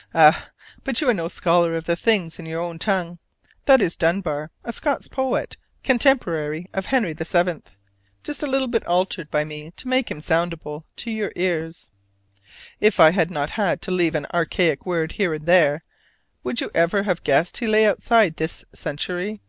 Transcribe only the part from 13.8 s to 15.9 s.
to leave an archaic word here and there,